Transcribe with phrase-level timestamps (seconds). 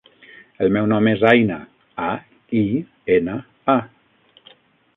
[0.67, 1.57] El meu nom és Aina:
[2.07, 2.09] a,
[2.63, 2.63] i,
[3.17, 3.37] ena,
[3.75, 3.77] a.